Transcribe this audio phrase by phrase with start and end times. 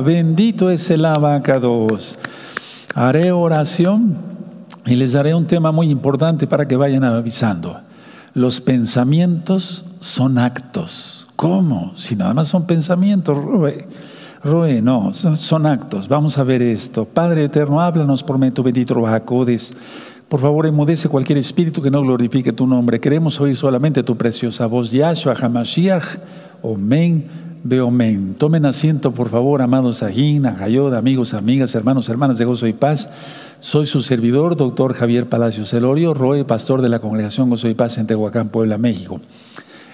[0.00, 2.18] Bendito es el abacados.
[2.94, 4.16] Haré oración
[4.86, 7.78] y les daré un tema muy importante para que vayan avisando.
[8.32, 11.26] Los pensamientos son actos.
[11.36, 11.92] ¿Cómo?
[11.94, 13.86] Si nada más son pensamientos, Roe.
[14.42, 16.08] Roe, no, son, actos.
[16.08, 17.04] Vamos a ver esto.
[17.04, 19.74] Padre eterno, háblanos por medio bendito Bajacodes.
[20.26, 22.98] Por favor, emudece cualquier espíritu que no glorifique tu nombre.
[22.98, 24.90] Queremos oír solamente tu preciosa voz.
[24.90, 26.16] Yahshua HaMashiach.
[26.62, 27.51] Omen.
[27.64, 28.34] Beomen.
[28.34, 33.08] Tomen asiento, por favor, amados Ajín, Ajayod, amigos, amigas, hermanos, hermanas de Gozo y Paz.
[33.60, 37.98] Soy su servidor, doctor Javier Palacios Elorio, Roe, pastor de la Congregación Gozo y Paz
[37.98, 39.20] en Tehuacán, Puebla, México.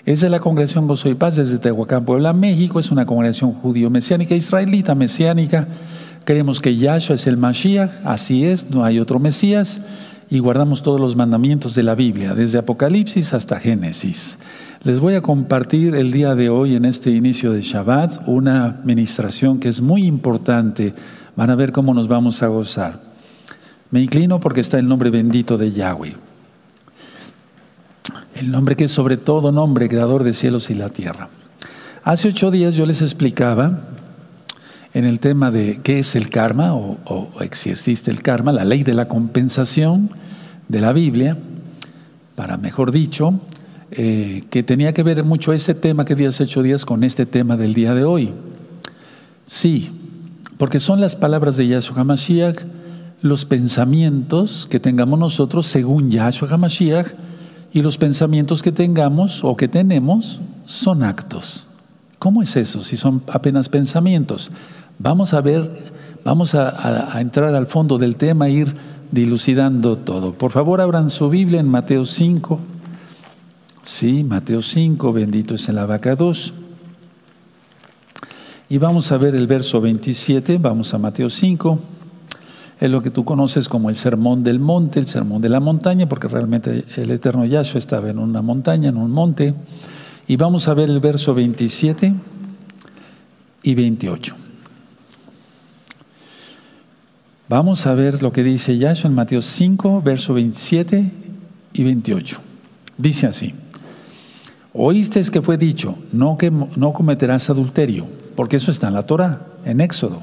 [0.06, 2.78] Es de la Congregación Gozo y Paz desde Tehuacán, Puebla, México.
[2.80, 5.68] Es una congregación judío-mesiánica, israelita, mesiánica.
[6.24, 9.80] Creemos que Yahshua es el Mashiach, así es, no hay otro Mesías.
[10.30, 14.36] Y guardamos todos los mandamientos de la Biblia, desde Apocalipsis hasta Génesis.
[14.82, 19.58] Les voy a compartir el día de hoy, en este inicio de Shabbat, una ministración
[19.58, 20.92] que es muy importante.
[21.34, 23.00] Van a ver cómo nos vamos a gozar.
[23.90, 26.14] Me inclino porque está el nombre bendito de Yahweh.
[28.34, 31.30] El nombre que es sobre todo nombre, creador de cielos y la tierra.
[32.04, 33.80] Hace ocho días yo les explicaba
[34.94, 38.82] en el tema de qué es el karma o, si existe el karma, la ley
[38.82, 40.10] de la compensación
[40.68, 41.36] de la Biblia,
[42.34, 43.40] para mejor dicho,
[43.90, 47.56] eh, que tenía que ver mucho ese tema que días hecho días con este tema
[47.56, 48.32] del día de hoy.
[49.46, 49.90] Sí,
[50.58, 52.58] porque son las palabras de Yahshua HaMashiach,
[53.22, 57.08] los pensamientos que tengamos nosotros según Yahshua HaMashiach,
[57.72, 61.66] y los pensamientos que tengamos o que tenemos son actos.
[62.18, 64.50] ¿Cómo es eso si son apenas pensamientos?
[65.00, 65.92] Vamos a ver,
[66.24, 68.74] vamos a, entrar al fondo del tema e ir
[69.12, 70.32] dilucidando todo.
[70.32, 72.58] Por favor, abran su Biblia en Mateo 5.
[73.82, 76.52] Sí, Mateo 5, bendito es el abacados.
[78.68, 81.78] Y vamos a ver el verso 27, vamos a Mateo 5,
[82.80, 86.08] es lo que tú conoces como el sermón del monte, el sermón de la montaña,
[86.08, 89.54] porque realmente el eterno Yahshua estaba en una montaña, en un monte.
[90.26, 92.14] Y vamos a ver el verso 27
[93.62, 94.47] y 28.
[97.48, 101.10] Vamos a ver lo que dice Yahshua en Mateo 5, verso 27
[101.72, 102.40] y 28.
[102.98, 103.54] Dice así.
[104.74, 109.46] Oíste que fue dicho, no, que, no cometerás adulterio, porque eso está en la Torah,
[109.64, 110.22] en Éxodo.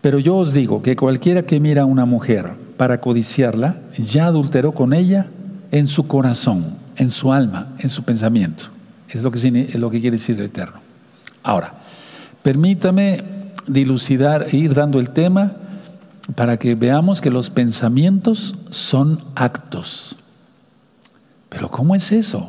[0.00, 4.72] Pero yo os digo que cualquiera que mira a una mujer para codiciarla, ya adulteró
[4.72, 5.28] con ella
[5.70, 8.64] en su corazón, en su alma, en su pensamiento.
[9.08, 10.80] Es lo que, es lo que quiere decir el Eterno.
[11.44, 11.74] Ahora,
[12.42, 13.22] permítame
[13.68, 15.58] dilucidar e ir dando el tema
[16.34, 20.16] para que veamos que los pensamientos son actos.
[21.48, 22.48] Pero ¿cómo es eso?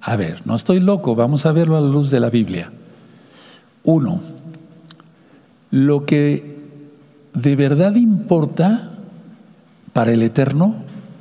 [0.00, 2.72] A ver, no estoy loco, vamos a verlo a la luz de la Biblia.
[3.82, 4.20] Uno,
[5.70, 6.56] lo que
[7.34, 8.90] de verdad importa
[9.92, 10.76] para el Eterno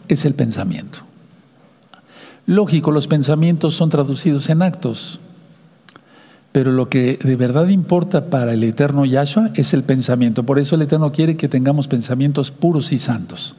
[0.08, 1.00] es el pensamiento.
[2.46, 5.20] Lógico, los pensamientos son traducidos en actos,
[6.56, 10.44] pero lo que de verdad importa para el Eterno Yahshua es el pensamiento.
[10.44, 13.58] Por eso el Eterno quiere que tengamos pensamientos puros y santos.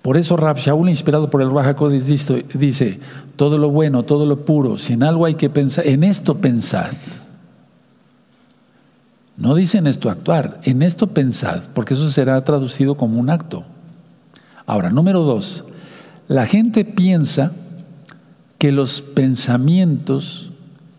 [0.00, 2.06] Por eso Rab Shaul, inspirado por el Rahakodis,
[2.54, 2.98] dice,
[3.36, 6.94] todo lo bueno, todo lo puro, si en algo hay que pensar, en esto pensad.
[9.36, 13.64] No dice en esto actuar, en esto pensad, porque eso será traducido como un acto.
[14.64, 15.66] Ahora, número dos,
[16.28, 17.52] la gente piensa
[18.56, 20.53] que los pensamientos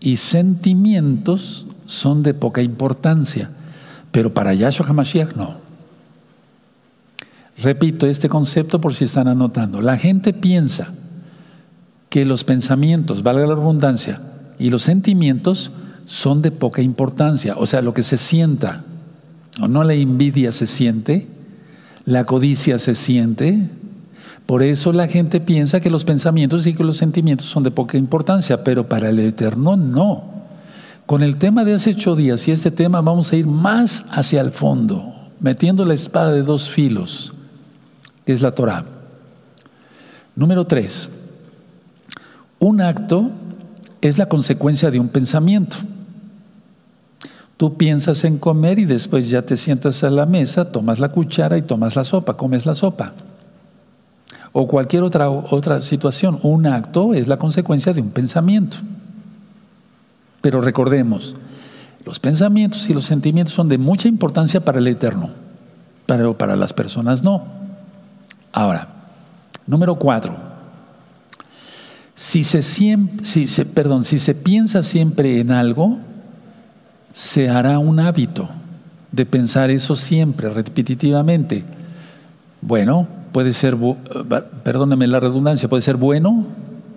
[0.05, 3.49] y sentimientos son de poca importancia,
[4.11, 5.55] pero para Yahshua HaMashiach no.
[7.57, 9.81] Repito este concepto por si están anotando.
[9.81, 10.93] La gente piensa
[12.09, 14.21] que los pensamientos, valga la redundancia,
[14.59, 15.71] y los sentimientos
[16.05, 17.55] son de poca importancia.
[17.57, 18.85] O sea, lo que se sienta,
[19.59, 21.27] o no la envidia se siente,
[22.05, 23.69] la codicia se siente.
[24.45, 27.97] Por eso la gente piensa que los pensamientos y que los sentimientos son de poca
[27.97, 30.23] importancia, pero para el Eterno no.
[31.05, 34.41] Con el tema de hace ocho días y este tema vamos a ir más hacia
[34.41, 37.33] el fondo, metiendo la espada de dos filos
[38.25, 38.83] que es la Torah.
[40.35, 41.09] Número tres,
[42.59, 43.29] un acto
[44.01, 45.77] es la consecuencia de un pensamiento.
[47.57, 51.57] Tú piensas en comer y después ya te sientas a la mesa, tomas la cuchara
[51.57, 53.13] y tomas la sopa, comes la sopa.
[54.57, 56.39] O cualquier otra, otra situación.
[56.41, 58.77] Un acto es la consecuencia de un pensamiento.
[60.39, 61.35] Pero recordemos,
[62.05, 65.31] los pensamientos y los sentimientos son de mucha importancia para el eterno,
[66.05, 67.43] pero para las personas no.
[68.53, 68.87] Ahora,
[69.67, 70.37] número cuatro.
[72.13, 72.95] Si se, si
[73.73, 75.97] perdón, si se piensa siempre en algo,
[77.11, 78.47] se hará un hábito.
[79.11, 81.65] de pensar eso siempre, repetitivamente.
[82.61, 83.75] Bueno, puede ser,
[84.63, 86.45] perdóneme la redundancia, puede ser bueno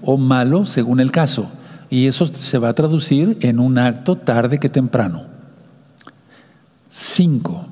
[0.03, 1.51] o malo según el caso.
[1.91, 5.25] Y eso se va a traducir en un acto tarde que temprano.
[6.89, 7.67] Cinco.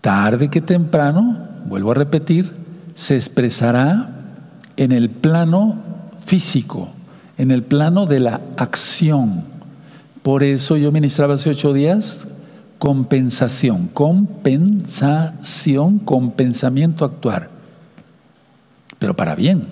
[0.00, 2.52] Tarde que temprano, vuelvo a repetir,
[2.94, 4.10] se expresará
[4.76, 5.82] en el plano
[6.24, 6.90] físico,
[7.36, 9.42] en el plano de la acción.
[10.22, 12.28] Por eso yo ministraba hace ocho días
[12.78, 17.50] compensación, compensación con pensamiento actuar,
[18.98, 19.66] pero para bien.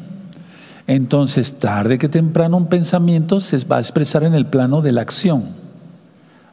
[0.86, 5.00] Entonces, tarde que temprano un pensamiento se va a expresar en el plano de la
[5.00, 5.44] acción.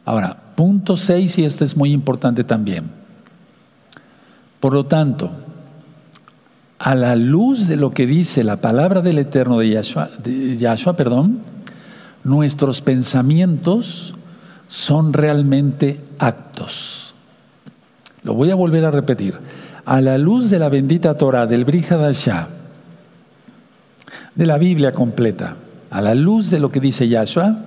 [0.04, 2.90] Ahora, punto 6, y este es muy importante también.
[4.58, 5.30] Por lo tanto,
[6.78, 11.40] a la luz de lo que dice la palabra del Eterno de Yahshua, Yahshua perdón,
[12.24, 14.14] nuestros pensamientos
[14.72, 17.14] son realmente actos.
[18.22, 19.36] Lo voy a volver a repetir.
[19.84, 22.48] A la luz de la bendita Torah del Brihadashah,
[24.34, 25.56] de la Biblia completa,
[25.90, 27.66] a la luz de lo que dice Yahshua,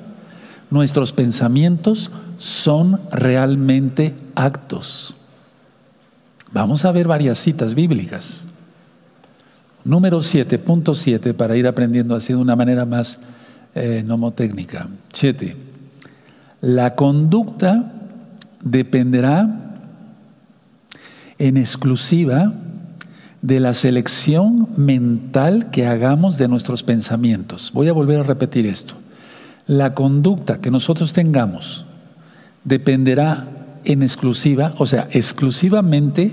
[0.72, 2.10] nuestros pensamientos
[2.40, 5.16] son realmente actos.
[6.54, 8.48] Vamos a ver varias citas bíblicas.
[9.84, 13.20] Número 7.7 para ir aprendiendo así de una manera más
[13.76, 14.88] eh, nomotécnica.
[15.14, 15.75] 7.
[16.66, 17.92] La conducta
[18.64, 19.78] dependerá
[21.38, 22.54] en exclusiva
[23.44, 27.70] de la selección mental que hagamos de nuestros pensamientos.
[27.72, 28.96] Voy a volver a repetir esto.
[29.68, 31.86] La conducta que nosotros tengamos
[32.64, 33.48] dependerá
[33.84, 36.32] en exclusiva, o sea, exclusivamente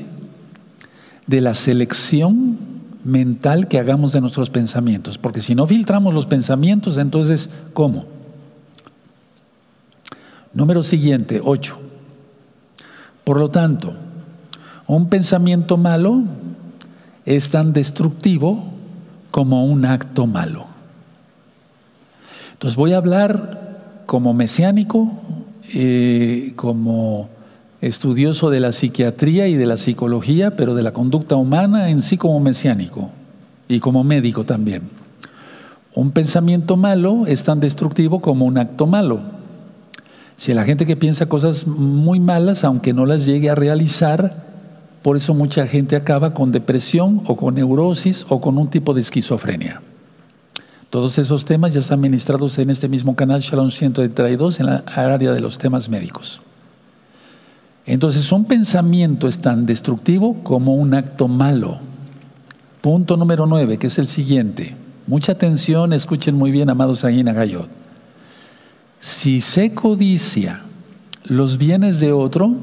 [1.27, 2.57] de la selección
[3.05, 5.19] mental que hagamos de nuestros pensamientos.
[5.19, 8.22] Porque si no filtramos los pensamientos, entonces, ¿cómo?
[10.55, 11.79] Número siguiente, ocho.
[13.25, 13.95] Por lo tanto,
[14.87, 16.23] un pensamiento malo
[17.25, 18.65] es tan destructivo
[19.31, 20.67] como un acto malo.
[22.53, 25.11] Entonces voy a hablar como mesiánico,
[25.75, 27.29] eh, como
[27.81, 32.17] estudioso de la psiquiatría y de la psicología, pero de la conducta humana en sí
[32.17, 33.11] como mesiánico
[33.69, 34.83] y como médico también.
[35.95, 39.21] Un pensamiento malo es tan destructivo como un acto malo.
[40.43, 44.43] Si la gente que piensa cosas muy malas, aunque no las llegue a realizar,
[45.01, 49.03] por eso mucha gente acaba con depresión o con neurosis o con un tipo de
[49.03, 49.83] esquizofrenia.
[50.91, 55.31] Todos esos temas ya están ministrados en este mismo canal Shalom 132 en la área
[55.31, 56.41] de los temas médicos.
[57.87, 61.79] Entonces, un pensamiento es tan destructivo como un acto malo.
[62.81, 64.75] Punto número nueve, que es el siguiente.
[65.07, 67.82] Mucha atención, escuchen muy bien, amados Aguina Gayot.
[69.03, 70.61] Si se codicia
[71.25, 72.55] los bienes de otro,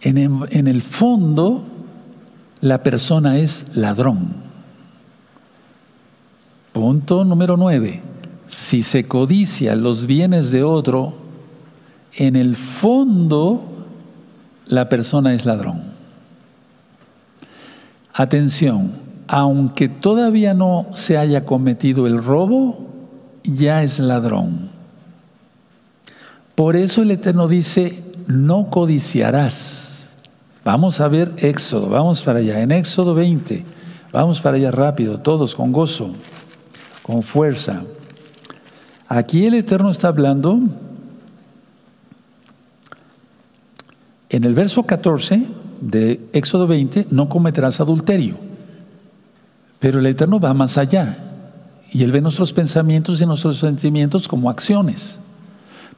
[0.00, 1.62] en, el fondo
[2.60, 4.32] la persona es ladrón.
[6.72, 8.02] Punto número nueve.
[8.48, 11.14] Si se codicia los bienes de otro,
[12.16, 13.62] en el fondo
[14.66, 15.82] la persona es ladrón.
[18.12, 18.90] Atención,
[19.28, 22.88] aunque todavía no se haya cometido el robo,
[23.54, 24.70] ya es ladrón.
[26.54, 30.16] Por eso el Eterno dice, no codiciarás.
[30.64, 33.64] Vamos a ver Éxodo, vamos para allá, en Éxodo 20,
[34.12, 36.10] vamos para allá rápido, todos con gozo,
[37.02, 37.84] con fuerza.
[39.08, 40.60] Aquí el Eterno está hablando
[44.28, 45.46] en el verso 14
[45.80, 48.36] de Éxodo 20, no cometerás adulterio.
[49.78, 51.27] Pero el Eterno va más allá.
[51.90, 55.20] Y Él ve nuestros pensamientos y nuestros sentimientos como acciones.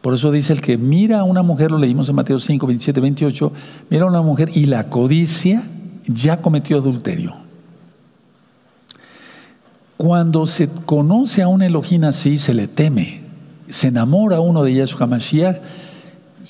[0.01, 3.01] Por eso dice el que mira a una mujer, lo leímos en Mateo 5, 27,
[3.01, 3.53] 28,
[3.91, 5.63] mira a una mujer y la codicia
[6.07, 7.35] ya cometió adulterio.
[9.97, 13.21] Cuando se conoce a un Elohim así, se le teme,
[13.69, 15.59] se enamora uno de Yahshua Mashiach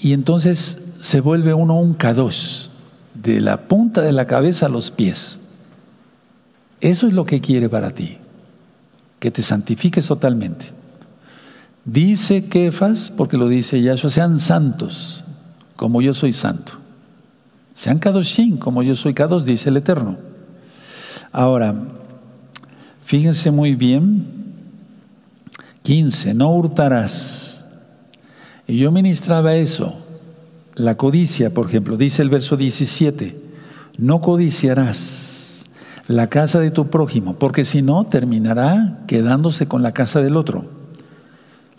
[0.00, 2.68] y entonces se vuelve uno un kadosh,
[3.14, 5.40] de la punta de la cabeza a los pies.
[6.80, 8.19] Eso es lo que quiere para ti
[9.20, 10.66] que te santifiques totalmente.
[11.84, 15.24] Dice Kefas, porque lo dice Yahshua, sean santos,
[15.76, 16.72] como yo soy santo.
[17.74, 20.16] Sean Kadoshim, como yo soy Kadosh, dice el Eterno.
[21.32, 21.74] Ahora,
[23.04, 24.26] fíjense muy bien,
[25.82, 27.64] 15, no hurtarás.
[28.66, 29.98] Y yo ministraba eso,
[30.74, 33.38] la codicia, por ejemplo, dice el verso 17,
[33.98, 35.29] no codiciarás
[36.10, 40.64] la casa de tu prójimo, porque si no, terminará quedándose con la casa del otro.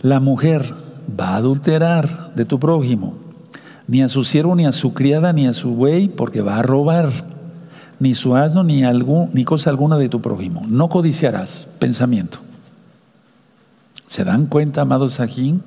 [0.02, 0.74] La mujer
[1.20, 3.16] va a adulterar de tu prójimo.
[3.88, 6.62] ni a su siervo, ni a su criada, ni a su buey, porque va a
[6.62, 7.12] robar,
[8.00, 10.62] ni su asno, ni, algún, ni cosa alguna de tu prójimo.
[10.70, 12.38] No codiciarás, pensamiento.
[14.08, 15.62] ¿Se dan cuenta, amados Sajín?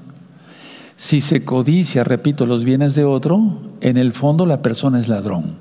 [0.97, 5.57] Si se codicia, repito, los bienes de otro, en el fondo la persona es ladrón,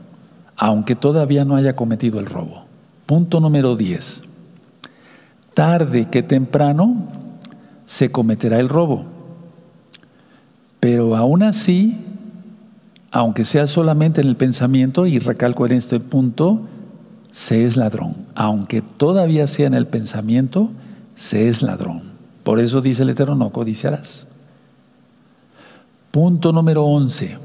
[0.55, 2.72] aunque todavía no haya cometido el robo.
[3.05, 4.23] Punto número 10.
[5.53, 7.07] Tarde que temprano
[7.85, 9.05] se cometerá el robo.
[10.79, 11.97] Pero aún así,
[13.11, 16.61] aunque sea solamente en el pensamiento, y recalco en este punto,
[17.31, 18.15] se es ladrón.
[18.35, 20.71] Aunque todavía sea en el pensamiento,
[21.15, 22.03] se es ladrón.
[22.43, 24.27] Por eso dice el Eterno, no codiciarás.
[26.11, 27.37] Punto número 11.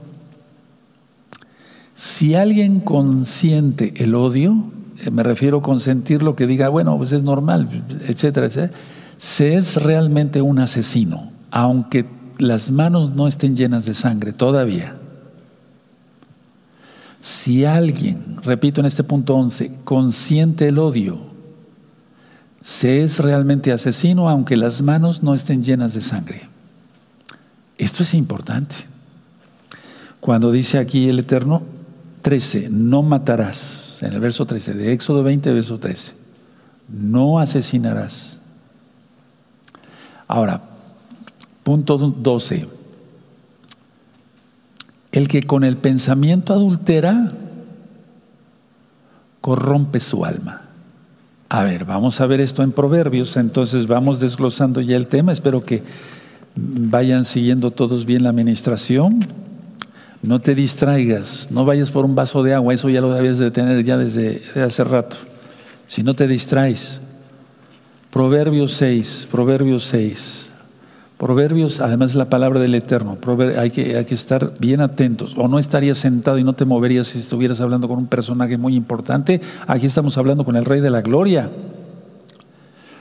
[1.94, 4.72] Si alguien consiente el odio,
[5.10, 7.68] me refiero a consentir lo que diga, bueno, pues es normal,
[8.06, 8.72] etcétera, etcétera,
[9.16, 12.06] se es realmente un asesino, aunque
[12.38, 14.96] las manos no estén llenas de sangre todavía.
[17.20, 21.18] Si alguien, repito en este punto 11, consiente el odio,
[22.60, 26.42] se es realmente asesino aunque las manos no estén llenas de sangre.
[27.76, 28.74] Esto es importante.
[30.20, 31.62] Cuando dice aquí el Eterno,
[32.22, 36.14] 13, no matarás, en el verso 13, de Éxodo 20, verso 13,
[36.88, 38.40] no asesinarás.
[40.26, 40.62] Ahora,
[41.62, 42.68] punto 12.
[45.12, 47.32] El que con el pensamiento adultera,
[49.40, 50.62] corrompe su alma.
[51.48, 55.32] A ver, vamos a ver esto en Proverbios, entonces vamos desglosando ya el tema.
[55.32, 55.82] Espero que
[56.54, 59.47] vayan siguiendo todos bien la administración.
[60.22, 63.50] No te distraigas, no vayas por un vaso de agua, eso ya lo debes de
[63.50, 65.16] tener ya desde hace rato.
[65.87, 67.00] Si no te distraes.
[68.10, 70.50] Proverbios 6, Proverbios 6.
[71.18, 73.18] Proverbios, además la palabra del Eterno,
[73.58, 75.34] hay que, hay que estar bien atentos.
[75.37, 78.76] O no estarías sentado y no te moverías si estuvieras hablando con un personaje muy
[78.76, 79.40] importante.
[79.66, 81.50] Aquí estamos hablando con el Rey de la Gloria.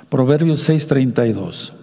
[0.09, 1.73] Proverbios 6:32.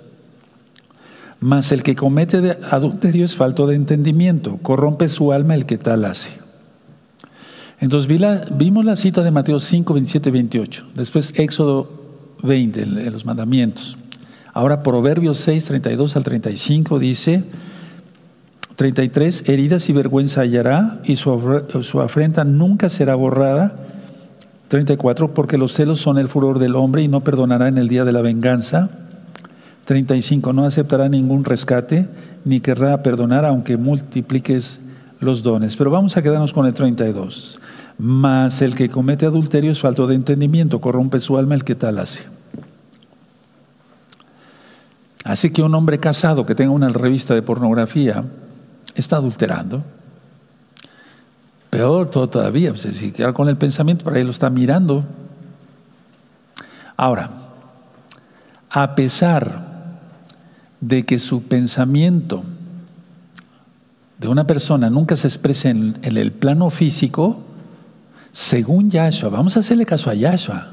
[1.45, 6.07] Mas el que comete adulterio es falto de entendimiento, corrompe su alma el que tal
[6.07, 6.31] hace.
[7.81, 8.09] Entonces
[8.57, 10.87] vimos la cita de Mateo 5, 27, 28.
[10.95, 11.91] Después Éxodo
[12.43, 13.99] 20, en los mandamientos.
[14.55, 17.45] Ahora Proverbios 6, 32 al 35 dice,
[18.77, 23.75] 33, heridas y vergüenza hallará y su, su afrenta nunca será borrada.
[24.69, 28.07] 34, porque los celos son el furor del hombre y no perdonará en el día
[28.07, 29.04] de la venganza.
[29.85, 32.09] 35, no aceptará ningún rescate
[32.45, 34.81] ni querrá perdonar aunque multipliques
[35.21, 35.77] los dones.
[35.77, 37.61] Pero vamos a quedarnos con el 32.
[37.99, 41.99] Mas el que comete adulterio es falto de entendimiento, corrompe su alma el que tal
[41.99, 42.25] hace.
[45.25, 48.25] Así que un hombre casado que tenga una revista de pornografía
[48.95, 49.83] está adulterando.
[51.71, 55.05] Peor todo todavía, pues, si queda con el pensamiento, para ahí lo está mirando.
[56.97, 57.31] Ahora,
[58.71, 59.74] a pesar
[60.87, 62.45] de que su pensamiento
[64.19, 67.39] de una persona nunca se exprese en, el plano físico,
[68.33, 70.73] según Yahshua, vamos a hacerle caso a Yahshua,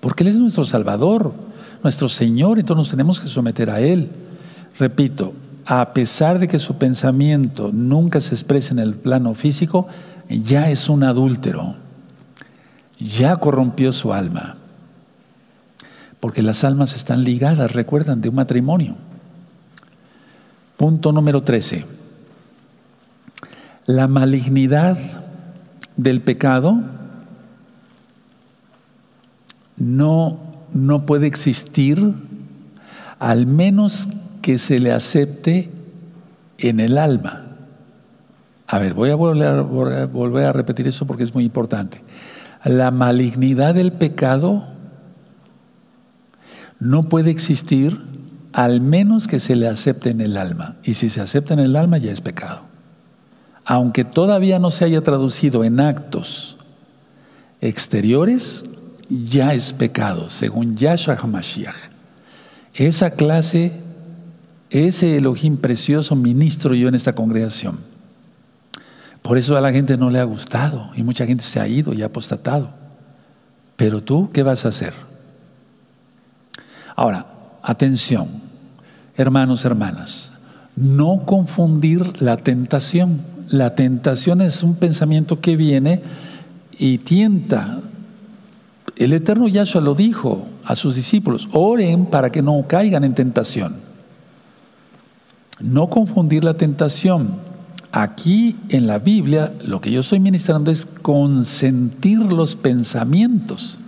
[0.00, 1.32] porque Él es nuestro Salvador
[1.82, 4.08] nuestro Señor, entonces nos tenemos que someter a Él.
[4.78, 5.34] Repito,
[5.66, 9.88] a pesar de que su pensamiento nunca se expresa en el plano físico,
[10.28, 11.74] ya es un adúltero,
[12.98, 14.56] ya corrompió su alma.
[16.22, 18.94] Porque las almas están ligadas, recuerdan, de un matrimonio.
[20.78, 21.84] Punto número 13.
[23.84, 24.96] La malignidad
[25.96, 26.80] del pecado
[29.76, 32.14] no no puede existir
[33.18, 34.08] al menos
[34.40, 35.70] que se le acepte
[36.58, 37.46] en el alma.
[38.66, 42.02] A ver, voy a volver, volver, a repetir eso porque es muy importante.
[42.64, 44.64] La malignidad del pecado
[46.82, 47.96] no puede existir
[48.52, 50.76] al menos que se le acepte en el alma.
[50.82, 52.62] Y si se acepta en el alma ya es pecado.
[53.64, 56.58] Aunque todavía no se haya traducido en actos
[57.60, 58.64] exteriores,
[59.08, 61.76] ya es pecado, según Yahshua HaMashiach.
[62.74, 63.72] Esa clase,
[64.70, 67.78] ese Elohim precioso ministro yo en esta congregación.
[69.22, 71.94] Por eso a la gente no le ha gustado y mucha gente se ha ido
[71.94, 72.70] y ha apostatado.
[73.76, 75.11] Pero tú, ¿qué vas a hacer?
[77.02, 77.26] Ahora,
[77.64, 78.28] atención,
[79.16, 80.34] hermanos, hermanas,
[80.76, 83.22] no confundir la tentación.
[83.48, 86.00] La tentación es un pensamiento que viene
[86.78, 87.80] y tienta
[88.94, 93.78] el eterno Yahshua lo dijo a sus discípulos, oren para que no caigan en tentación.
[95.58, 97.30] No confundir la tentación.
[97.90, 103.80] aquí en la Biblia lo que yo estoy ministrando es consentir los pensamientos.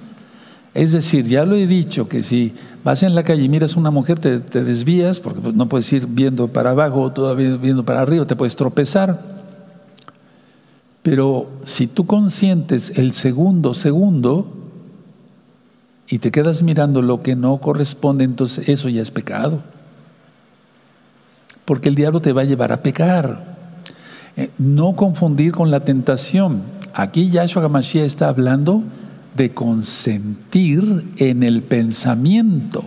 [0.74, 2.52] Es decir, ya lo he dicho, que si
[2.82, 5.90] vas en la calle y miras a una mujer, te, desvías, porque pues, no puedes
[5.92, 9.34] ir viendo para abajo todavía viendo para arriba, te puedes tropezar.
[11.04, 14.48] Pero si tú consientes el segundo segundo
[16.08, 19.62] y te quedas mirando lo que no corresponde, entonces eso ya es pecado.
[21.64, 23.54] Porque el diablo te va a llevar a pecar.
[24.36, 26.62] Eh, no confundir con la tentación.
[26.92, 28.82] Aquí Yahshua Hamashiach está hablando
[29.36, 32.84] de consentir en el pensamiento,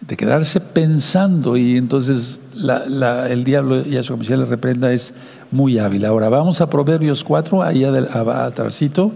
[0.00, 5.14] de quedarse pensando y entonces el diablo, Yahshua Hamashiach le reprenda, es
[5.50, 6.04] muy hábil.
[6.04, 9.12] Ahora vamos a Proverbios 4, ahí atrásito.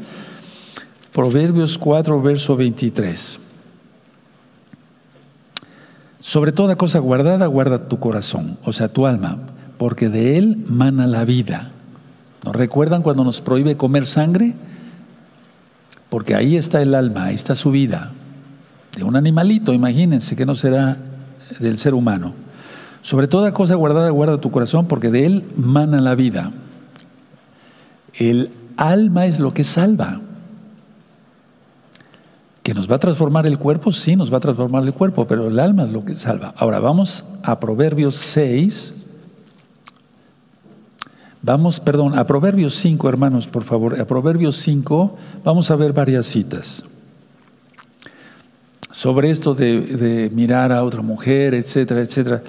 [1.12, 3.41] Proverbios 4, verso 23.
[6.21, 9.38] Sobre toda cosa guardada, guarda tu corazón, o sea, tu alma,
[9.79, 11.73] porque de él mana la vida.
[12.45, 14.55] ¿Nos recuerdan cuando nos prohíbe comer sangre?
[16.09, 18.13] Porque ahí está el alma, ahí está su vida.
[18.97, 20.97] De un animalito, imagínense que no será
[21.61, 22.35] del ser humano.
[23.03, 26.53] Sobre toda cosa guardada, guarda tu corazón, porque de él mana la vida.
[28.15, 30.21] El alma es lo que salva.
[32.63, 33.93] ¿Que nos va a transformar el cuerpo?
[33.93, 36.53] Sí, nos va a transformar el cuerpo, pero el alma es lo que salva.
[36.57, 38.95] Ahora vamos a Proverbios 6.
[41.47, 44.00] Vamos, perdón, a Proverbios 5, hermanos, por favor.
[44.00, 46.83] A Proverbios 5 vamos a ver varias citas
[48.91, 52.43] sobre esto de, mirar a otra mujer, etcétera, etcétera.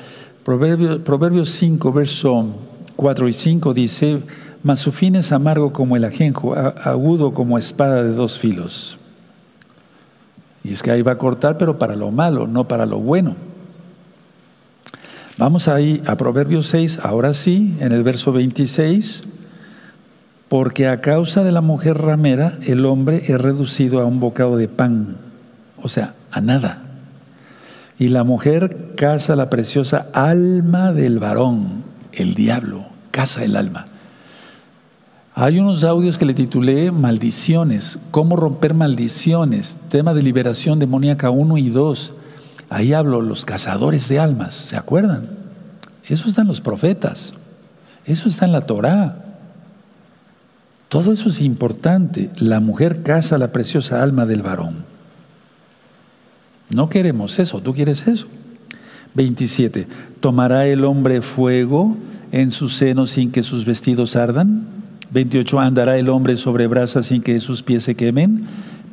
[0.43, 2.47] Proverbios, 5, verso
[2.95, 4.23] 4 y 5 dice,
[4.63, 8.97] mas su fin es amargo como el ajenjo, agudo como espada de dos filos.
[10.63, 13.35] Y es que ahí va a cortar, pero para lo malo, no para lo bueno.
[15.37, 19.21] Vamos ahí a Proverbios 6, ahora sí, en el verso 26.
[20.49, 24.67] Porque a causa de la mujer ramera, el hombre es reducido a un bocado de
[24.67, 25.17] pan,
[25.79, 26.81] o sea, a nada.
[27.99, 33.85] Y la mujer caza la preciosa alma del varón, el diablo, caza el alma.
[35.35, 41.59] Hay unos audios que le titulé Maldiciones, cómo romper maldiciones, tema de liberación demoníaca 1
[41.59, 42.13] y 2.
[42.69, 45.29] Ahí hablo los cazadores de almas, ¿se acuerdan?
[46.07, 47.33] Eso está en los profetas,
[48.05, 49.23] eso está en la Torá.
[50.89, 52.29] Todo eso es importante.
[52.37, 54.85] La mujer caza la preciosa alma del varón.
[56.69, 58.27] No queremos eso, tú quieres eso.
[59.13, 59.87] 27.
[60.19, 61.97] ¿Tomará el hombre fuego
[62.31, 64.65] en su seno sin que sus vestidos ardan?
[65.11, 65.59] 28.
[65.59, 68.45] ¿Andará el hombre sobre brasas sin que sus pies se quemen?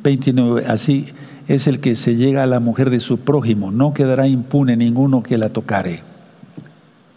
[0.03, 0.65] 29.
[0.67, 1.07] Así
[1.47, 5.23] es el que se llega a la mujer de su prójimo, no quedará impune ninguno
[5.23, 6.01] que la tocare.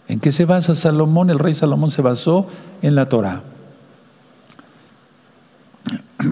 [0.07, 1.29] ¿En qué se basa Salomón?
[1.29, 2.47] El rey Salomón se basó
[2.81, 3.43] en la Torah.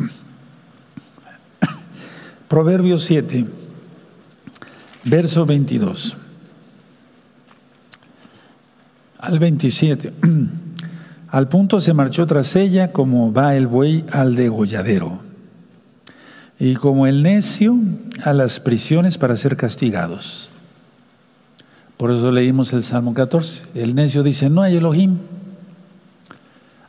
[2.47, 3.45] Proverbios 7.
[5.05, 6.17] Verso 22
[9.27, 10.13] al 27.
[11.29, 15.19] Al punto se marchó tras ella como va el buey al degolladero,
[16.59, 17.77] y como el necio
[18.23, 20.51] a las prisiones para ser castigados.
[21.97, 23.63] Por eso leímos el Salmo 14.
[23.73, 25.17] El necio dice, no hay Elohim.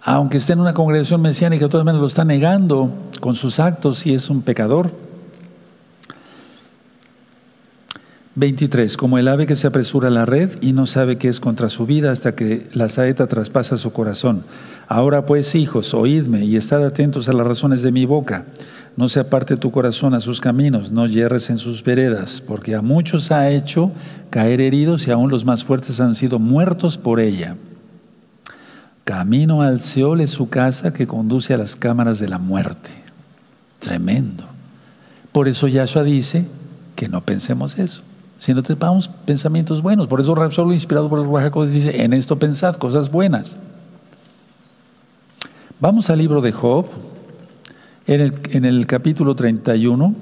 [0.02, 4.06] Aunque esté en una congregación mesiánica, de todas maneras lo está negando con sus actos
[4.06, 4.90] y es un pecador.
[8.38, 8.96] 23.
[8.96, 11.68] Como el ave que se apresura a la red y no sabe que es contra
[11.68, 14.44] su vida hasta que la saeta traspasa su corazón.
[14.88, 18.46] Ahora pues, hijos, oídme y estad atentos a las razones de mi boca.
[18.96, 22.80] No se aparte tu corazón a sus caminos, no yerres en sus veredas, porque a
[22.80, 23.92] muchos ha hecho
[24.30, 27.56] caer heridos y aún los más fuertes han sido muertos por ella.
[29.04, 32.90] Camino al Seol es su casa que conduce a las cámaras de la muerte.
[33.80, 34.44] Tremendo.
[35.32, 36.46] Por eso Yahshua dice
[36.96, 38.02] que no pensemos eso
[38.38, 40.06] sino tengamos pensamientos buenos.
[40.06, 43.56] Por eso solo inspirado por el Ruach dice, en esto pensad cosas buenas.
[45.80, 46.86] Vamos al libro de Job,
[48.08, 50.12] en el, capítulo 31,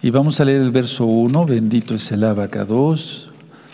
[0.00, 3.30] y vamos a leer el verso 1, bendito es el abacados,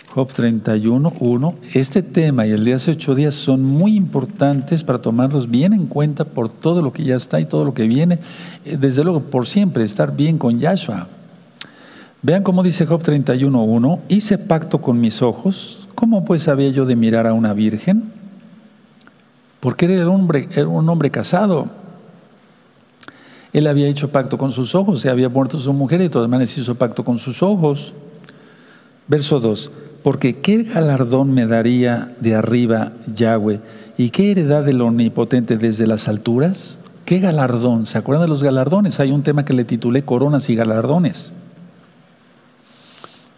[0.09, 1.55] Job 31, 1.
[1.75, 5.85] Este tema y el de hace ocho días son muy importantes para tomarlos bien en
[5.85, 8.19] cuenta por todo lo que ya está y todo lo que viene.
[8.65, 11.07] Eh, desde luego, por siempre, estar bien con Yahshua.
[12.21, 16.97] Vean cómo dice Job 31.1, hice pacto con mis ojos, ¿cómo pues había yo de
[16.97, 18.14] mirar a una virgen?
[19.65, 21.65] Porque era un hombre, era un hombre casado.
[23.51, 26.29] Él había hecho pacto con sus ojos, se había muerto su mujer y de todas
[26.29, 27.95] maneras hizo pacto con sus ojos.
[29.07, 29.71] Verso 2,
[30.03, 33.59] porque qué galardón me daría de arriba Yahweh
[33.97, 36.77] ¿Y qué heredad del omnipotente desde las alturas?
[37.03, 37.87] ¿Qué galardón?
[37.87, 38.99] ¿Se acuerdan de los galardones?
[38.99, 41.31] Hay un tema que le titulé Coronas y galardones.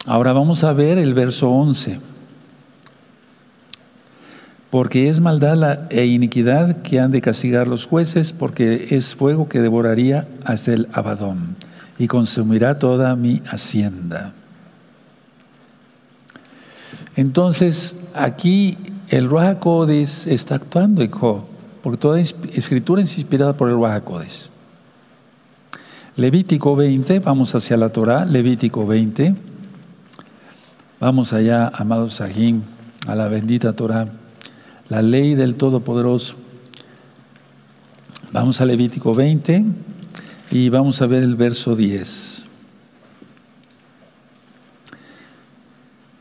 [0.04, 2.17] Ahora vamos a ver el verso 11.
[4.70, 9.60] Porque es maldad e iniquidad que han de castigar los jueces, porque es fuego que
[9.60, 11.56] devoraría hasta el Abadón
[11.98, 14.34] y consumirá toda mi hacienda.
[17.16, 18.76] Entonces, aquí
[19.08, 19.58] el Ruach
[20.26, 21.44] está actuando en Job,
[21.82, 24.02] porque toda escritura es inspirada por el Ruach
[26.16, 29.34] Levítico 20, vamos hacia la Torah, Levítico 20.
[31.00, 32.62] Vamos allá, amados Sahim,
[33.06, 34.08] a la bendita Torah,
[34.88, 36.36] la ley del Todopoderoso.
[38.32, 39.64] Vamos a Levítico 20
[40.50, 42.46] y vamos a ver el verso 10.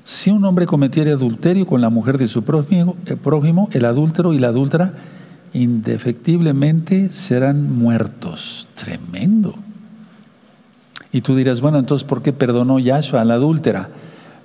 [0.03, 3.85] Si un hombre cometiera adulterio con la mujer de su prójimo, el, eh, prójimo, el
[3.85, 4.93] adúltero y la adúltera
[5.53, 8.67] indefectiblemente serán muertos.
[8.73, 9.55] Tremendo.
[11.11, 13.89] Y tú dirás, bueno, entonces, ¿por qué perdonó Yahshua a la adúltera?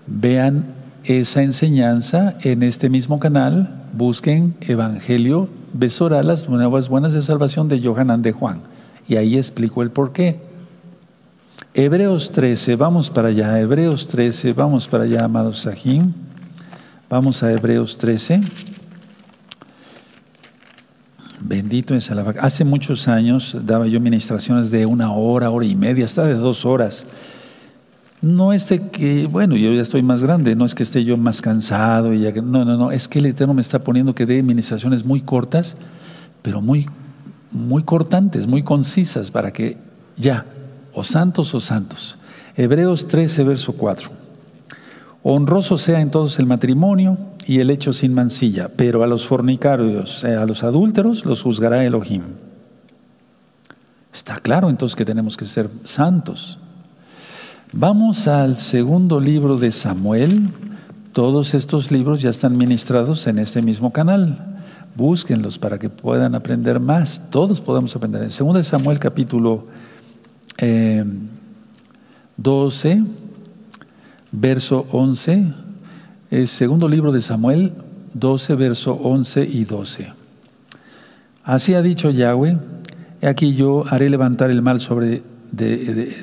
[0.07, 7.69] Vean esa enseñanza en este mismo canal, busquen Evangelio Besora, las nuevas buenas de salvación
[7.69, 8.61] de Johanan de Juan.
[9.09, 10.41] Y ahí explico el por qué.
[11.75, 16.13] Hebreos 13, vamos para allá, Hebreos 13, vamos para allá, amados Sahim.
[17.09, 18.41] Vamos a Hebreos 13.
[21.41, 26.05] Bendito es la Hace muchos años daba yo ministraciones de una hora, hora y media,
[26.05, 27.05] hasta de dos horas.
[28.23, 31.17] No es de que, bueno, yo ya estoy más grande, no es que esté yo
[31.17, 34.27] más cansado, y ya, no, no, no, es que el Eterno me está poniendo que
[34.27, 35.77] dé ministraciones muy cortas,
[36.41, 36.87] pero muy,
[37.51, 39.77] muy cortantes, muy concisas, para que
[40.17, 40.47] ya,
[40.95, 42.17] o santos o santos.
[42.57, 44.11] Hebreos 13, verso 4.
[45.25, 50.23] Honroso sea en todos el matrimonio y el hecho sin mancilla, pero a los fornicarios,
[50.23, 52.23] eh, a los adúlteros, los juzgará Elohim.
[54.13, 56.59] Está claro entonces que tenemos que ser santos.
[57.75, 60.51] Vamos al segundo libro de Samuel.
[61.15, 64.61] Todos estos libros ya están ministrados en este mismo canal.
[64.95, 67.23] Búsquenlos para que puedan aprender más.
[67.31, 68.23] Todos podemos aprender.
[68.23, 69.69] En segundo de Samuel capítulo
[72.37, 73.03] 12, eh,
[74.33, 75.47] verso 11.
[76.31, 77.73] El segundo libro de Samuel
[78.13, 80.13] 12, verso 11 y 12.
[81.43, 82.59] Así ha dicho Yahweh,
[83.23, 85.23] he aquí yo haré levantar el mal sobre,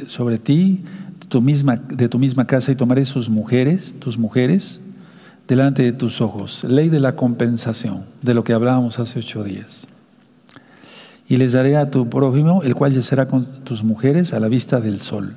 [0.05, 0.83] sobre ti
[1.29, 4.81] de tu misma casa y tomaré sus mujeres, tus mujeres,
[5.47, 6.63] delante de tus ojos.
[6.63, 9.87] Ley de la compensación, de lo que hablábamos hace ocho días.
[11.27, 14.79] Y les daré a tu prójimo, el cual yacerá con tus mujeres a la vista
[14.79, 15.35] del sol.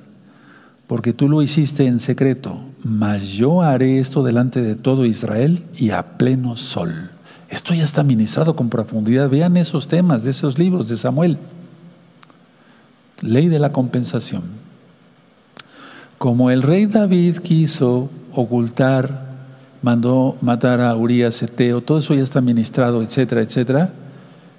[0.87, 5.90] Porque tú lo hiciste en secreto, mas yo haré esto delante de todo Israel y
[5.90, 7.11] a pleno sol.
[7.48, 9.28] Esto ya está ministrado con profundidad.
[9.28, 11.38] Vean esos temas de esos libros de Samuel.
[13.20, 14.62] Ley de la compensación.
[16.22, 19.26] Como el rey David quiso ocultar,
[19.82, 23.90] mandó matar a Urias Eteo, todo eso ya está ministrado, etcétera, etcétera.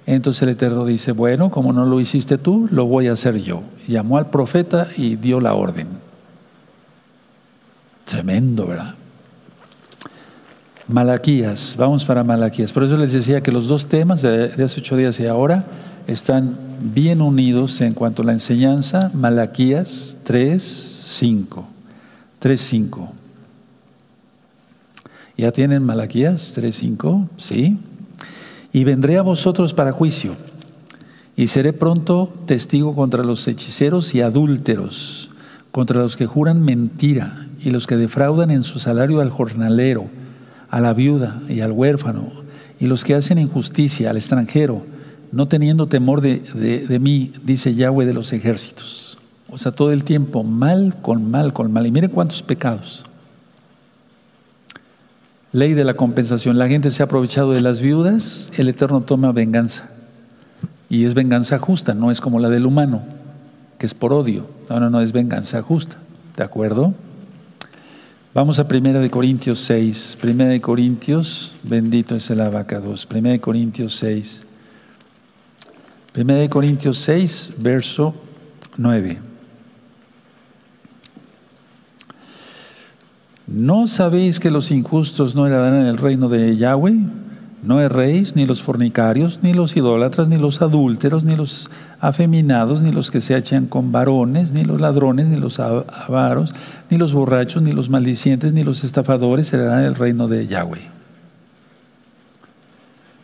[0.04, 3.62] Entonces el Eterno dice, bueno, como no lo hiciste tú, lo voy a hacer yo.
[3.88, 5.88] Llamó al profeta y dio la orden.
[8.04, 8.96] Tremendo, ¿verdad?
[10.86, 12.74] Malaquías, vamos para Malaquías.
[12.74, 15.64] Por eso les decía que los dos temas de, hace ocho días y ahora
[16.08, 19.10] están bien unidos en cuanto a la enseñanza.
[19.14, 21.68] Malaquías 3, 5.
[22.40, 23.10] 3.5.
[25.36, 27.28] ¿Ya tienen Malaquías 3.5?
[27.36, 27.76] Sí.
[28.72, 30.34] Y vendré a vosotros para juicio,
[31.36, 35.30] y seré pronto testigo contra los hechiceros y adúlteros,
[35.72, 40.06] contra los que juran mentira y los que defraudan en su salario al jornalero,
[40.70, 42.30] a la viuda y al huérfano,
[42.80, 44.86] y los que hacen injusticia al extranjero,
[45.32, 49.18] no teniendo temor de, de mí, dice Yahweh de los ejércitos.
[49.54, 51.86] O sea, todo el tiempo mal con mal con mal.
[51.86, 53.04] Y miren cuántos pecados.
[55.52, 56.58] Ley de la compensación.
[56.58, 59.90] La gente se ha aprovechado de las viudas, el Eterno toma venganza.
[60.90, 63.04] Y es venganza justa, no es como la del humano,
[63.78, 64.48] que es por odio.
[64.68, 65.98] No, no, no, es venganza justa.
[66.36, 66.92] ¿De acuerdo?
[68.34, 70.18] Vamos a Primera de Corintios 6.
[70.20, 73.06] Primera de Corintios, bendito es el abacados.
[73.06, 74.42] Primera de Corintios 6.
[76.10, 78.16] Primera de Corintios 6, verso
[78.76, 79.33] 9.
[83.46, 86.96] ¿No sabéis que los injustos no heredarán el reino de Yahweh?
[87.62, 92.92] No erréis ni los fornicarios, ni los idólatras, ni los adúlteros, ni los afeminados, ni
[92.92, 96.54] los que se echan con varones, ni los ladrones, ni los avaros,
[96.90, 100.82] ni los borrachos, ni los maldicientes, ni los estafadores heredarán el reino de Yahweh.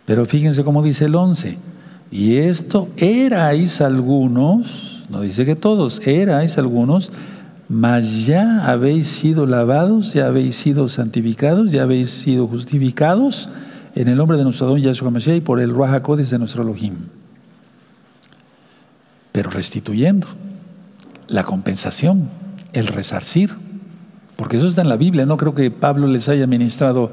[0.06, 1.58] Pero fíjense cómo dice el 11.
[2.10, 7.12] Y esto erais algunos, no dice que todos, erais algunos,
[7.70, 13.48] mas ya habéis sido lavados, ya habéis sido santificados, ya habéis sido justificados
[13.94, 16.96] en el nombre de nuestro don Yahshua Mashiach y por el Ruach de nuestro Elohim.
[19.30, 20.26] Pero restituyendo
[21.28, 22.28] la compensación,
[22.72, 23.52] el resarcir,
[24.34, 27.12] porque eso está en la Biblia, no creo que Pablo les haya ministrado,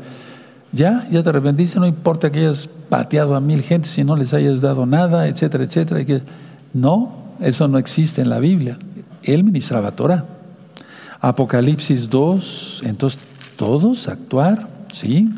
[0.71, 4.33] ya, ya te arrepentiste, no importa que hayas pateado a mil gentes si no les
[4.33, 6.23] hayas dado nada, etcétera, etcétera.
[6.73, 8.79] No, eso no existe en la Biblia.
[9.21, 10.36] Él ministraba Torah.
[11.19, 13.21] Apocalipsis 2, entonces
[13.55, 15.29] todos actuar, ¿sí?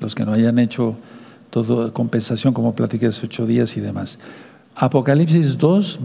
[0.00, 0.96] Los que no hayan hecho
[1.50, 4.18] todo compensación como platiqué hace ocho días y demás.
[4.80, 6.00] Apocalipsis 2,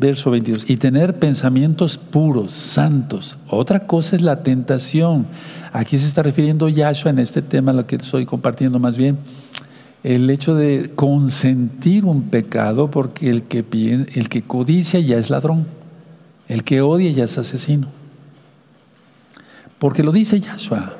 [0.00, 0.70] verso 22.
[0.70, 3.36] Y tener pensamientos puros, santos.
[3.48, 5.26] Otra cosa es la tentación.
[5.72, 9.18] Aquí se está refiriendo Yahshua en este tema, lo que estoy compartiendo más bien.
[10.02, 13.62] El hecho de consentir un pecado porque el que,
[14.14, 15.66] el que codicia ya es ladrón.
[16.48, 17.88] El que odia ya es asesino.
[19.84, 20.96] Porque lo dice Yahshua.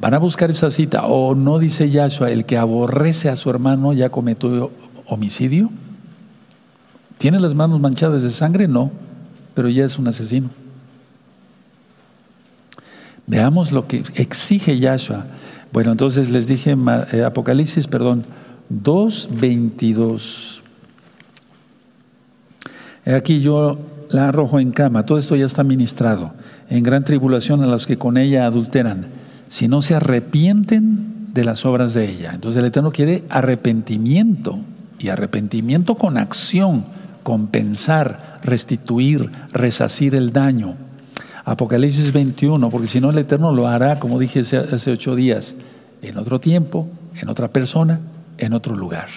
[0.00, 1.04] Van a buscar esa cita.
[1.04, 4.70] O no dice Yahshua, el que aborrece a su hermano ya cometió
[5.04, 5.68] homicidio.
[7.18, 8.66] ¿Tiene las manos manchadas de sangre?
[8.66, 8.90] No,
[9.52, 10.48] pero ya es un asesino.
[13.26, 15.26] Veamos lo que exige Yahshua.
[15.70, 16.78] Bueno, entonces les dije
[17.12, 18.24] eh, Apocalipsis, perdón,
[18.72, 20.62] 2.22.
[23.04, 26.32] Aquí yo la arrojo en cama, todo esto ya está ministrado
[26.70, 29.06] en gran tribulación a los que con ella adulteran,
[29.48, 32.32] si no se arrepienten de las obras de ella.
[32.34, 34.58] Entonces el Eterno quiere arrepentimiento
[34.98, 36.84] y arrepentimiento con acción,
[37.22, 40.74] compensar, restituir, resacir el daño.
[41.44, 45.54] Apocalipsis 21, porque si no el Eterno lo hará, como dije hace ocho días,
[46.02, 48.00] en otro tiempo, en otra persona,
[48.36, 49.08] en otro lugar.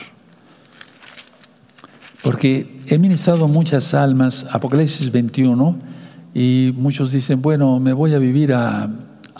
[2.23, 5.90] Porque he ministrado muchas almas, Apocalipsis 21,
[6.33, 8.89] y muchos dicen, bueno, me voy a vivir a,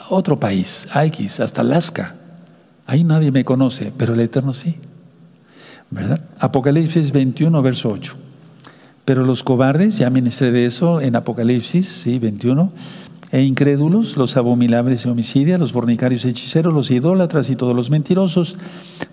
[0.10, 2.15] otro país, a X, hasta Alaska.
[2.86, 4.75] Ahí nadie me conoce, pero el Eterno sí.
[5.89, 6.19] ¿Verdad?
[6.39, 8.15] Apocalipsis 21, verso 8.
[9.06, 12.71] Pero los cobardes, ya ministré de eso en Apocalipsis, sí, 21,
[13.32, 17.89] e incrédulos, los abominables y homicidios, los fornicarios y hechiceros, los idólatras y todos los
[17.89, 18.58] mentirosos,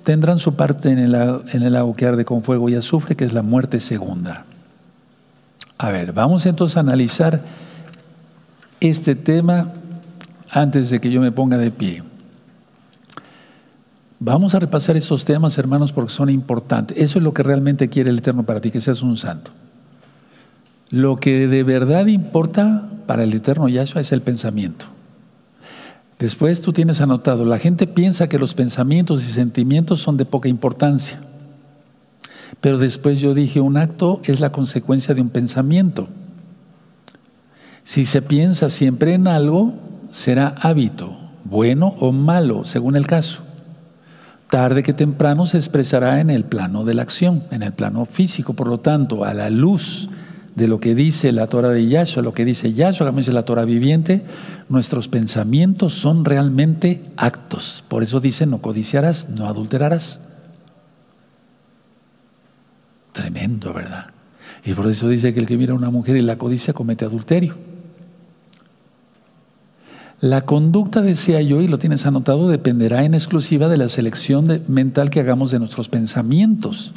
[0.02, 3.24] tendrán su parte en el, en el lago que arde con fuego y azufre, que
[3.24, 4.46] es la muerte segunda.
[5.78, 7.67] A ver, vamos entonces a analizar
[8.80, 9.72] este tema
[10.50, 12.02] antes de que yo me ponga de pie.
[14.20, 16.96] Vamos a repasar estos temas, hermanos, porque son importantes.
[16.98, 19.52] Eso es lo que realmente quiere el Eterno para ti, que seas un santo.
[20.90, 24.86] Lo que de verdad importa para el Eterno Yahshua es el pensamiento.
[26.18, 30.48] Después tú tienes anotado, la gente piensa que los pensamientos y sentimientos son de poca
[30.48, 31.20] importancia.
[32.60, 36.08] Pero después yo dije, un acto es la consecuencia de un pensamiento.
[37.88, 39.72] Si se piensa siempre en algo,
[40.10, 43.40] será hábito, bueno o malo, según el caso.
[44.50, 48.52] Tarde que temprano se expresará en el plano de la acción, en el plano físico.
[48.52, 50.10] Por lo tanto, a la luz
[50.54, 53.46] de lo que dice la Torah de Yahshua, lo que dice Yahshua, como dice la
[53.46, 54.22] Torah viviente,
[54.68, 57.82] nuestros pensamientos son realmente actos.
[57.88, 60.20] Por eso dice, no codiciarás, no adulterarás.
[63.12, 64.08] Tremendo, ¿verdad?
[64.62, 67.06] Y por eso dice que el que mira a una mujer y la codicia comete
[67.06, 67.67] adulterio.
[70.20, 75.10] La conducta, decía yo, y lo tienes anotado, dependerá en exclusiva de la selección mental
[75.10, 76.92] que hagamos de nuestros pensamientos.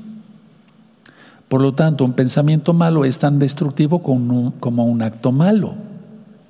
[1.48, 5.76] Por lo tanto, un pensamiento malo es tan destructivo como un, acto malo.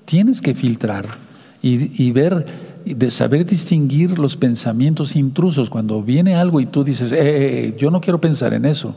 [0.06, 1.08] Tienes que filtrar
[1.62, 2.46] y, ver,
[2.86, 5.70] de saber distinguir los pensamientos intrusos.
[5.70, 8.96] Cuando viene algo y tú dices, eh, eh, eh, yo no quiero pensar en eso.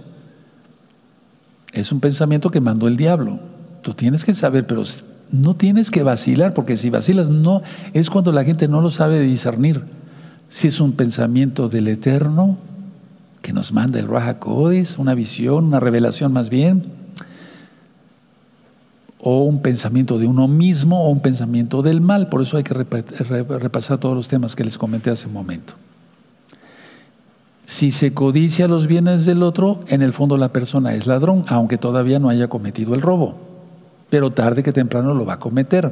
[1.73, 3.41] Es un pensamiento que mandó el diablo.
[3.83, 4.85] Tú tienes que saber, pero
[5.35, 9.21] no tienes que vacilar, porque si vacilas no, es cuando la gente no lo sabe
[9.21, 9.83] discernir.
[10.49, 12.57] Si es un pensamiento del Eterno
[13.43, 14.39] que nos manda el Raja
[14.97, 16.85] una visión, una revelación más bien,
[19.19, 22.29] o un pensamiento de uno mismo o un pensamiento del mal.
[22.29, 25.75] Por eso hay que repasar todos los temas que les comenté hace un momento.
[27.65, 31.79] Si se codicia los bienes del otro, en el fondo la persona es ladrón, aunque
[31.79, 33.54] todavía no haya cometido el robo
[34.15, 35.91] pero tarde que temprano lo va a cometer.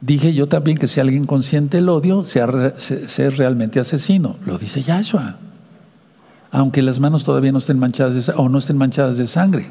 [0.00, 4.36] Dije yo también que si alguien consiente el odio, sea, realmente asesino.
[4.46, 5.38] Lo dice Yahshua.
[6.52, 9.70] Aunque las manos todavía no estén manchadas de, o no estén manchadas de sangre.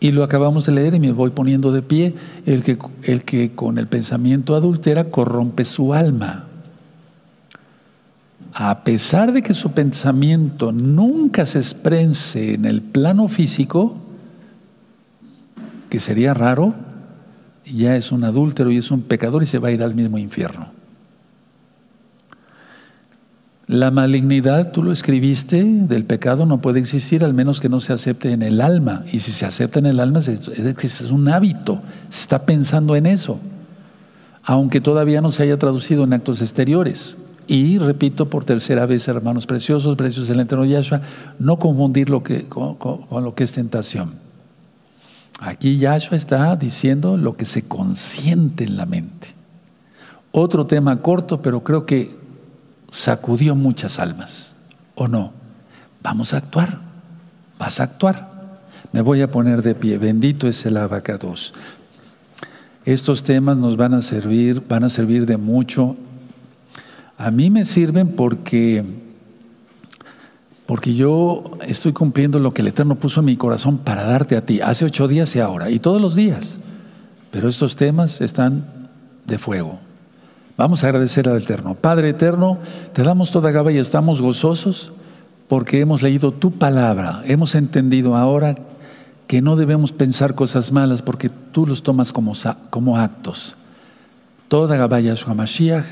[0.00, 2.14] Y lo acabamos de leer y me voy poniendo de pie.
[2.46, 6.46] El que, el que con el pensamiento adultera corrompe su alma.
[8.54, 14.05] a pesar de que su pensamiento nunca se exprese en el plano físico,
[15.88, 16.74] que sería raro,
[17.64, 20.18] ya es un adúltero y es un pecador y se va a ir al mismo
[20.18, 20.70] infierno.
[23.66, 27.92] La malignidad, tú lo escribiste, del pecado no puede existir al menos que no se
[27.92, 29.04] acepte en el alma.
[29.12, 33.40] Y si se acepta en el alma es, un hábito, se está pensando en eso,
[34.44, 37.18] aunque todavía no se haya traducido en actos exteriores.
[37.48, 41.00] Y repito por tercera vez, hermanos preciosos, preciosos del eterno Yahshua,
[41.40, 44.25] no confundir lo que, con lo que es tentación.
[45.38, 49.28] Aquí Yahshua está diciendo lo que se consiente en la mente.
[50.32, 52.16] Otro tema corto, pero creo que
[52.90, 54.54] sacudió muchas almas,
[54.94, 55.32] ¿o no?
[56.02, 56.80] Vamos a actuar,
[57.58, 58.36] vas a actuar.
[58.92, 61.52] Me voy a poner de pie, bendito es el abacados.
[62.84, 65.96] Estos temas nos van a servir, van a servir de mucho.
[67.18, 68.84] A mí me sirven porque,
[70.66, 74.44] porque yo estoy cumpliendo lo que el Eterno puso en mi corazón para darte a
[74.44, 76.58] ti, hace ocho días y ahora, y todos los días.
[77.30, 78.88] Pero estos temas están
[79.26, 79.78] de fuego.
[80.56, 81.74] Vamos a agradecer al Eterno.
[81.74, 82.58] Padre Eterno,
[82.92, 84.92] te damos toda gaba y estamos gozosos
[85.48, 87.22] porque hemos leído tu palabra.
[87.26, 88.56] Hemos entendido ahora
[89.26, 92.32] que no debemos pensar cosas malas porque tú los tomas como,
[92.70, 93.56] como actos.
[94.48, 95.84] Toda gaba Yahshua Mashiach,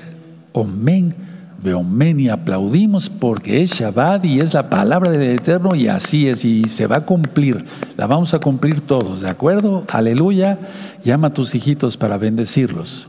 [0.52, 6.28] Omen, Beomen y aplaudimos porque es Shabbat y es la palabra del Eterno y así
[6.28, 7.64] es y se va a cumplir.
[7.96, 9.84] La vamos a cumplir todos, ¿de acuerdo?
[9.90, 10.58] Aleluya.
[11.02, 13.08] Llama a tus hijitos para bendecirlos.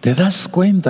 [0.00, 0.78] ¿Te das cuenta?